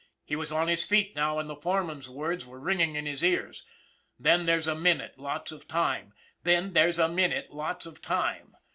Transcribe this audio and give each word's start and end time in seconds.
He 0.25 0.35
was 0.35 0.51
on 0.51 0.67
his 0.67 0.83
feet 0.83 1.15
now, 1.15 1.37
and 1.37 1.47
the 1.47 1.55
foreman's 1.55 2.09
words 2.09 2.43
were 2.43 2.59
ringing 2.59 2.95
in 2.95 3.05
his 3.05 3.23
ears:" 3.23 3.63
Then 4.19 4.47
there's 4.47 4.65
a 4.65 4.73
minute, 4.73 5.19
lots 5.19 5.51
of 5.51 5.67
time! 5.67 6.15
Then 6.41 6.73
there's 6.73 6.97
a 6.97 7.07
minute, 7.07 7.51
lots 7.53 7.85
of 7.85 8.01
time!" 8.01 8.57